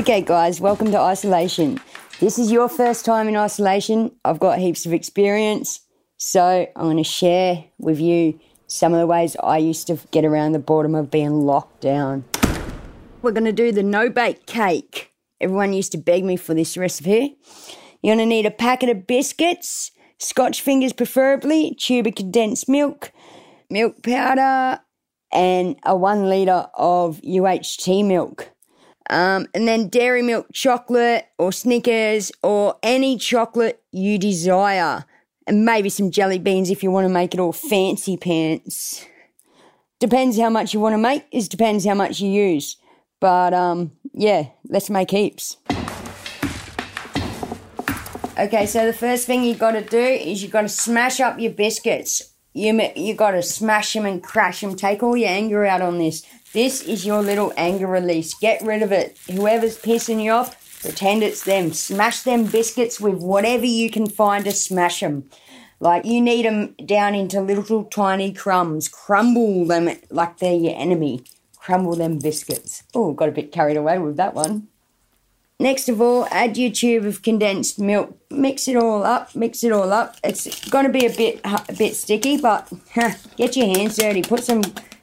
[0.00, 1.78] Okay, guys, welcome to isolation.
[2.20, 4.10] This is your first time in isolation.
[4.24, 5.80] I've got heaps of experience,
[6.16, 10.24] so I'm going to share with you some of the ways I used to get
[10.24, 12.24] around the boredom of being locked down.
[13.20, 15.12] We're going to do the no bake cake.
[15.38, 17.36] Everyone used to beg me for this recipe.
[18.02, 23.12] You're going to need a packet of biscuits, scotch fingers preferably, tube of condensed milk,
[23.68, 24.80] milk powder,
[25.30, 28.50] and a one litre of UHT milk.
[29.10, 35.04] Um, and then dairy milk chocolate or Snickers or any chocolate you desire.
[35.48, 39.04] And maybe some jelly beans if you want to make it all fancy pants.
[39.98, 42.76] Depends how much you want to make, it depends how much you use.
[43.18, 45.56] But um, yeah, let's make heaps.
[48.38, 51.38] Okay, so the first thing you got to do is you got to smash up
[51.38, 52.32] your biscuits.
[52.54, 54.76] You you got to smash them and crash them.
[54.76, 56.24] Take all your anger out on this.
[56.52, 58.34] This is your little anger release.
[58.34, 59.16] Get rid of it.
[59.30, 61.72] Whoever's pissing you off, pretend it's them.
[61.72, 65.30] Smash them biscuits with whatever you can find to smash them.
[65.78, 68.88] Like you need them down into little tiny crumbs.
[68.88, 71.22] Crumble them like they're your enemy.
[71.56, 72.82] Crumble them biscuits.
[72.94, 74.66] Oh, got a bit carried away with that one.
[75.60, 78.16] Next of all, add your tube of condensed milk.
[78.30, 79.36] Mix it all up.
[79.36, 80.16] Mix it all up.
[80.24, 84.22] It's going to be a bit a bit sticky, but huh, get your hands dirty.
[84.22, 84.62] Put some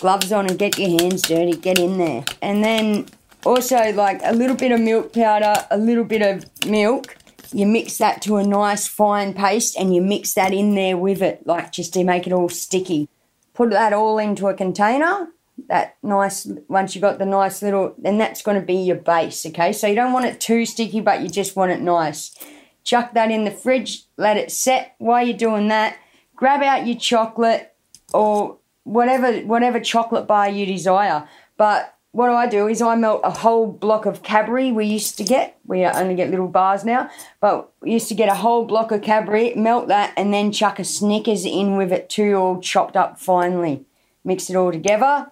[0.00, 2.24] gloves on and get your hands dirty, get in there.
[2.42, 3.06] And then
[3.44, 7.16] also like a little bit of milk powder, a little bit of milk.
[7.52, 11.22] You mix that to a nice fine paste and you mix that in there with
[11.22, 13.08] it, like just to make it all sticky.
[13.54, 15.28] Put that all into a container.
[15.68, 19.44] That nice, once you've got the nice little, then that's going to be your base,
[19.46, 19.72] okay?
[19.72, 22.36] So you don't want it too sticky, but you just want it nice.
[22.84, 24.94] Chuck that in the fridge, let it set.
[24.98, 25.96] While you're doing that,
[26.36, 27.74] grab out your chocolate
[28.14, 31.28] or whatever whatever chocolate bar you desire.
[31.56, 35.24] But what I do is I melt a whole block of Cadbury we used to
[35.24, 35.58] get.
[35.66, 39.02] We only get little bars now, but we used to get a whole block of
[39.02, 43.20] Cadbury, melt that, and then chuck a Snickers in with it too, all chopped up
[43.20, 43.84] finely.
[44.24, 45.30] Mix it all together.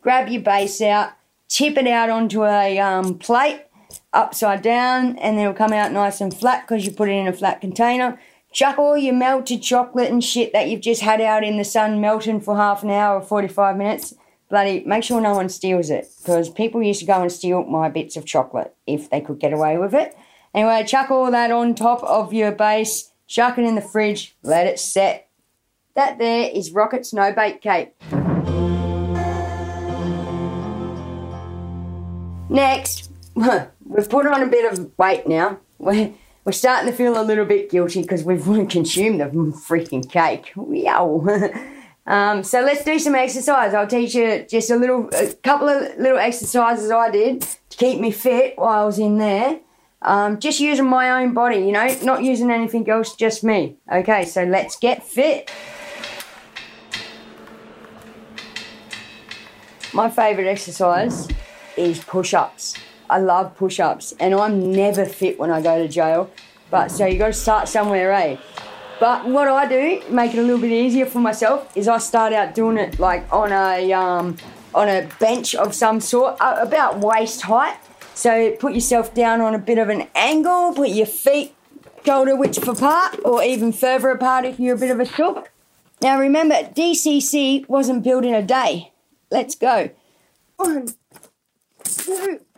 [0.00, 1.12] Grab your base out,
[1.48, 3.62] tip it out onto a um, plate
[4.12, 7.32] upside down, and it'll come out nice and flat because you put it in a
[7.32, 8.18] flat container.
[8.56, 12.00] Chuck all your melted chocolate and shit that you've just had out in the sun
[12.00, 14.14] melting for half an hour or 45 minutes.
[14.48, 17.90] Bloody, make sure no one steals it because people used to go and steal my
[17.90, 20.16] bits of chocolate if they could get away with it.
[20.54, 24.66] Anyway, chuck all that on top of your base, chuck it in the fridge, let
[24.66, 25.28] it set.
[25.94, 27.92] That there is Rocket's No Bake Cake.
[32.48, 35.58] Next, we've put on a bit of weight now.
[35.78, 36.14] We're,
[36.46, 40.52] we're starting to feel a little bit guilty because we've consumed the freaking cake.
[40.56, 41.26] Yow.
[42.06, 43.74] um, so let's do some exercise.
[43.74, 47.98] I'll teach you just a little, a couple of little exercises I did to keep
[47.98, 49.58] me fit while I was in there.
[50.02, 53.78] Um, just using my own body, you know, not using anything else, just me.
[53.90, 55.50] Okay, so let's get fit.
[59.92, 61.26] My favourite exercise
[61.76, 62.76] is push ups.
[63.08, 66.30] I love push ups, and I'm never fit when I go to jail.
[66.70, 68.36] But so you got to start somewhere, eh?
[68.98, 72.32] But what I do, make it a little bit easier for myself, is I start
[72.32, 74.36] out doing it like on a um,
[74.74, 77.78] on a bench of some sort, uh, about waist height.
[78.14, 81.54] So put yourself down on a bit of an angle, put your feet
[82.04, 85.50] shoulder width apart, or even further apart if you're a bit of a shook.
[86.00, 88.92] Now remember, DCC wasn't built in a day.
[89.30, 89.90] Let's go.
[90.56, 90.88] One,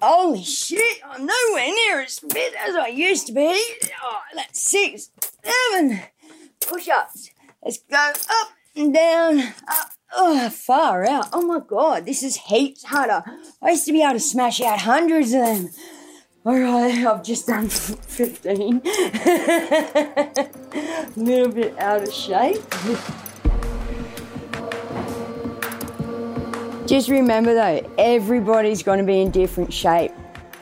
[0.00, 3.62] holy shit, I'm nowhere near as fit as I used to be.
[4.02, 5.10] Oh, that's six,
[5.44, 6.00] seven
[6.60, 7.30] push ups.
[7.62, 11.28] Let's go up and down, up, oh, far out.
[11.32, 13.22] Oh my god, this is heaps harder.
[13.62, 15.70] I used to be able to smash out hundreds of them.
[16.46, 18.80] Alright, I've just done 15.
[18.86, 20.48] A
[21.16, 22.62] little bit out of shape.
[26.88, 30.10] Just remember though, everybody's going to be in different shape.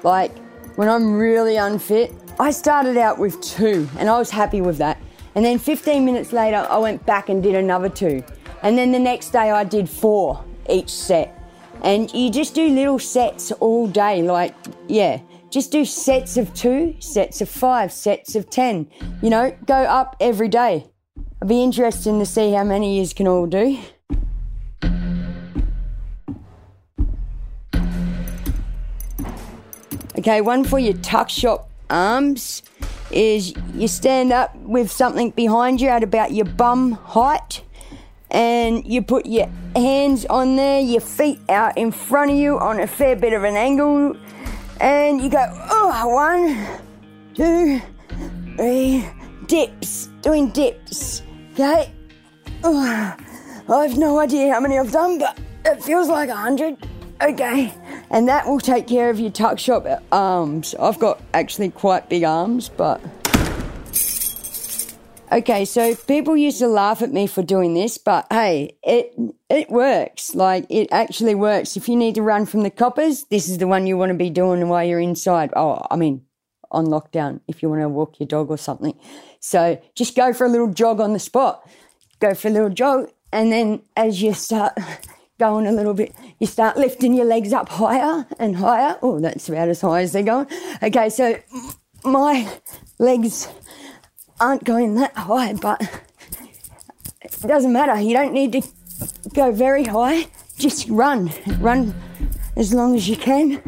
[0.02, 0.36] Like
[0.74, 5.00] when I'm really unfit, I started out with two and I was happy with that.
[5.36, 8.24] And then 15 minutes later, I went back and did another two.
[8.64, 11.32] And then the next day, I did four each set.
[11.84, 14.22] And you just do little sets all day.
[14.22, 14.52] Like,
[14.88, 15.20] yeah,
[15.50, 18.90] just do sets of two, sets of five, sets of 10.
[19.22, 20.86] You know, go up every day.
[21.40, 23.78] I'd be interested to see how many you can all do.
[30.26, 32.64] Okay, one for your tuck shop arms
[33.12, 37.62] is you stand up with something behind you at about your bum height
[38.32, 42.80] and you put your hands on there, your feet out in front of you on
[42.80, 44.16] a fair bit of an angle.
[44.80, 46.80] And you go, oh, one,
[47.32, 47.80] two,
[48.56, 49.08] three,
[49.46, 51.22] dips, doing dips.
[51.52, 51.94] Okay?
[52.64, 53.16] Oh,
[53.68, 56.84] I have no idea how many I've done, but it feels like a hundred.
[57.22, 57.72] Okay.
[58.10, 60.74] And that will take care of your tuck shop arms.
[60.78, 63.00] I've got actually quite big arms, but.
[65.32, 69.12] Okay, so people used to laugh at me for doing this, but hey, it
[69.50, 70.36] it works.
[70.36, 71.76] Like it actually works.
[71.76, 74.16] If you need to run from the coppers, this is the one you want to
[74.16, 75.50] be doing while you're inside.
[75.56, 76.24] Oh, I mean,
[76.70, 78.96] on lockdown if you want to walk your dog or something.
[79.40, 81.68] So just go for a little jog on the spot.
[82.20, 84.78] Go for a little jog, and then as you start
[85.38, 88.98] going a little bit, you start lifting your legs up higher and higher.
[89.02, 90.46] Oh, that's about as high as they're going.
[90.82, 91.38] Okay, so
[92.04, 92.60] my
[92.98, 93.48] legs
[94.40, 95.80] aren't going that high, but
[97.22, 98.00] it doesn't matter.
[98.00, 98.62] You don't need to
[99.34, 100.26] go very high.
[100.56, 101.30] Just run.
[101.58, 101.94] Run
[102.56, 103.62] as long as you can.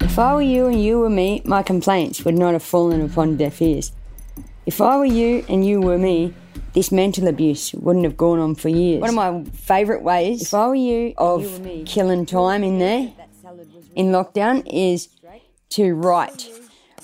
[0.00, 3.36] If I were you and you were me, my complaints would not have fallen upon
[3.36, 3.90] deaf ears.
[4.66, 6.32] If I were you and you were me,
[6.72, 9.00] this mental abuse wouldn't have gone on for years.
[9.00, 13.12] One of my favourite ways, if I were you, of you killing time in there,
[13.94, 15.08] in lockdown, is
[15.70, 16.48] to write.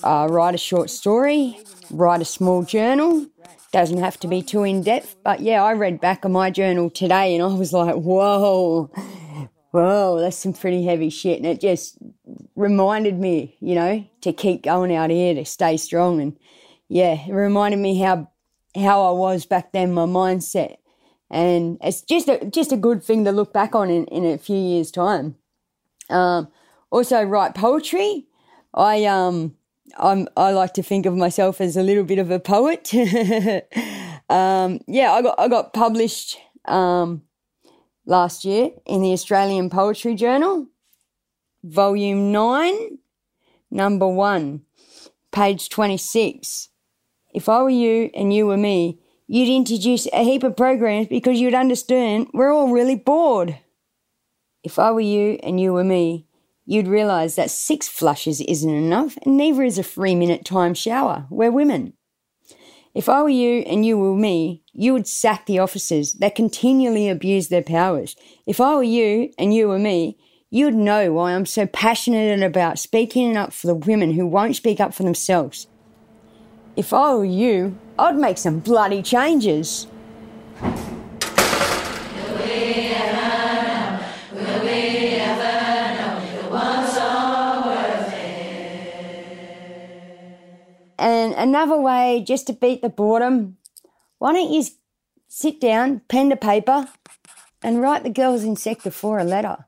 [0.03, 1.59] Uh, write a short story,
[1.91, 3.27] write a small journal.
[3.73, 6.91] Doesn't have to be too in depth, but yeah, I read back on my journal
[6.91, 8.91] today and I was like, whoa,
[9.71, 11.37] whoa, that's some pretty heavy shit.
[11.37, 11.99] And it just
[12.56, 16.21] reminded me, you know, to keep going out here, to stay strong.
[16.21, 16.37] And
[16.91, 18.29] yeah, it reminded me how
[18.75, 20.77] how I was back then, my mindset.
[21.31, 24.39] And it's just a just a good thing to look back on in, in a
[24.39, 25.37] few years' time.
[26.11, 26.49] Um,
[26.91, 28.27] also write poetry.
[28.75, 29.55] I um
[29.97, 32.93] I'm I like to think of myself as a little bit of a poet.
[34.29, 37.23] um, yeah, I got I got published um,
[38.05, 40.67] last year in the Australian Poetry Journal.
[41.63, 42.99] Volume 9,
[43.71, 44.63] Number 1,
[45.31, 46.69] page 26.
[47.32, 51.41] If I were you and you were me, you'd introduce a heap of programs because
[51.41, 53.59] you'd understand we're all really bored.
[54.62, 56.27] If I were you and you were me,
[56.67, 61.27] you'd realise that six flushes isn't enough, and neither is a three minute time shower.
[61.31, 61.94] We're women.
[62.94, 67.09] If I were you and you were me, you would sack the officers that continually
[67.09, 68.17] abuse their powers.
[68.47, 70.19] If I were you and you were me,
[70.53, 74.81] You'd know why I'm so passionate about speaking up for the women who won't speak
[74.81, 75.69] up for themselves.
[76.76, 79.87] If I were you, I'd make some bloody changes.
[90.99, 93.56] And another way just to beat the boredom,
[94.19, 94.64] why don't you
[95.28, 96.88] sit down, pen to paper,
[97.62, 99.64] and write the girls in Sector 4 a letter?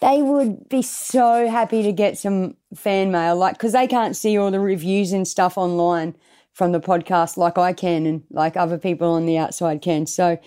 [0.00, 4.38] they would be so happy to get some fan mail, like, because they can't see
[4.38, 6.16] all the reviews and stuff online
[6.52, 10.06] from the podcast like I can and like other people on the outside can.
[10.06, 10.38] So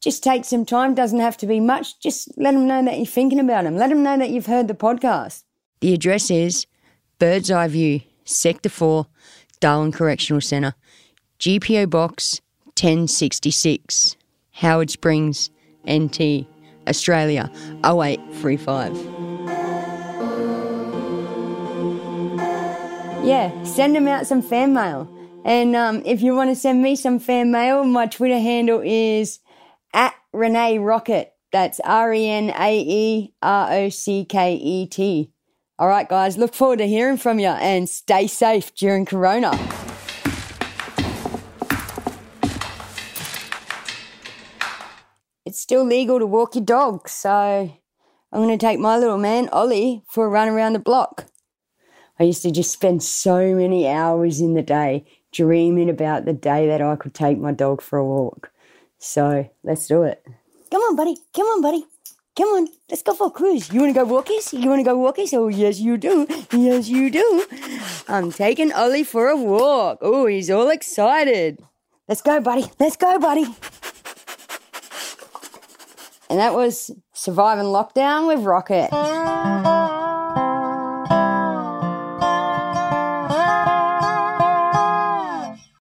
[0.00, 2.00] just take some time, doesn't have to be much.
[2.00, 4.68] Just let them know that you're thinking about them, let them know that you've heard
[4.68, 5.44] the podcast.
[5.80, 6.66] The address is
[7.18, 9.06] Bird's Eye View, Sector 4,
[9.60, 10.74] Darwin Correctional Centre,
[11.38, 14.16] GPO Box 1066,
[14.52, 15.50] Howard Springs,
[15.88, 16.46] NT.
[16.88, 17.50] Australia
[17.84, 19.11] 0835.
[23.24, 25.08] Yeah, send them out some fan mail.
[25.44, 29.40] And um, if you want to send me some fan mail, my Twitter handle is
[29.92, 31.32] at Renae Rocket.
[31.52, 35.30] That's R E N A E R O C K E T.
[35.78, 39.58] All right, guys, look forward to hearing from you and stay safe during Corona.
[45.52, 47.06] it's still legal to walk your dog.
[47.10, 51.26] So I'm going to take my little man, Ollie, for a run around the block.
[52.22, 56.68] I used to just spend so many hours in the day dreaming about the day
[56.68, 58.52] that I could take my dog for a walk.
[59.00, 60.24] So let's do it.
[60.70, 61.16] Come on, buddy.
[61.34, 61.84] Come on, buddy.
[62.36, 63.72] Come on, let's go for a cruise.
[63.72, 64.52] You want to go walkies?
[64.52, 65.34] You want to go walkies?
[65.34, 66.28] Oh, yes, you do.
[66.52, 67.44] Yes, you do.
[68.06, 69.98] I'm taking Ollie for a walk.
[70.00, 71.58] Oh, he's all excited.
[72.06, 72.66] Let's go, buddy.
[72.78, 73.46] Let's go, buddy.
[76.30, 78.90] And that was Surviving Lockdown with Rocket.